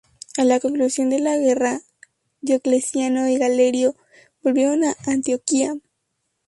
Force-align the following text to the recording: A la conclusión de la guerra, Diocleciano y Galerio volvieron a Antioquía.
A 0.35 0.45
la 0.45 0.59
conclusión 0.59 1.11
de 1.11 1.19
la 1.19 1.37
guerra, 1.37 1.81
Diocleciano 2.41 3.29
y 3.29 3.37
Galerio 3.37 3.95
volvieron 4.41 4.83
a 4.83 4.95
Antioquía. 5.05 5.75